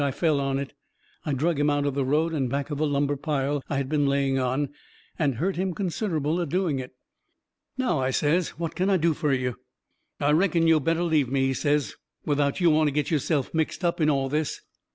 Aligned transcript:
I 0.03 0.09
fell 0.09 0.39
on 0.39 0.57
it." 0.57 0.73
I 1.27 1.33
drug 1.33 1.59
him 1.59 1.69
out 1.69 1.85
of 1.85 1.93
the 1.93 2.03
road 2.03 2.33
and 2.33 2.49
back 2.49 2.71
of 2.71 2.79
the 2.79 2.87
lumber 2.87 3.15
pile 3.15 3.61
I 3.69 3.77
had 3.77 3.87
been 3.87 4.07
laying 4.07 4.39
on, 4.39 4.69
and 5.19 5.35
hurt 5.35 5.57
him 5.57 5.75
considerable 5.75 6.41
a 6.41 6.47
doing 6.47 6.79
it. 6.79 6.95
"Now," 7.77 7.99
I 7.99 8.09
says, 8.09 8.57
"what 8.57 8.73
can 8.73 8.89
I 8.89 8.97
do 8.97 9.13
fur 9.13 9.31
you?" 9.33 9.59
"I 10.19 10.31
reckon 10.31 10.65
yo' 10.65 10.79
better 10.79 11.03
leave 11.03 11.29
me," 11.29 11.45
he 11.45 11.53
says, 11.53 11.97
"without 12.25 12.59
yo' 12.59 12.71
want 12.71 12.87
to 12.87 12.91
get 12.91 13.11
yo'self 13.11 13.53
mixed 13.53 13.85
up 13.85 14.01
in 14.01 14.09
all 14.09 14.27
this." 14.27 14.61